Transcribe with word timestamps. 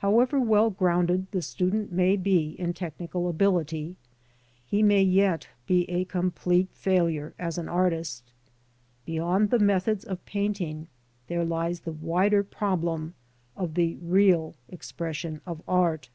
However 0.00 0.38
well 0.38 0.68
grounded 0.68 1.28
the 1.30 1.40
student 1.40 1.90
may 1.90 2.14
be 2.18 2.48
in 2.60 2.74
technical 2.74 3.26
ability, 3.26 3.96
he 4.66 4.82
may 4.82 5.00
yet 5.00 5.48
be 5.66 5.88
a 5.88 6.04
complete 6.04 6.68
failure 6.74 7.32
as 7.38 7.56
an 7.56 7.66
artist. 7.66 8.22
Beyond 9.06 9.48
the 9.48 9.58
methods 9.58 10.04
of 10.04 10.22
painting 10.26 10.88
there 11.28 11.42
lies 11.46 11.80
the 11.80 11.92
wider 11.92 12.42
problem 12.44 13.14
of 13.56 13.72
the 13.76 13.96
real 14.02 14.56
expression 14.68 15.40
of 15.46 15.62
art. 15.66 16.10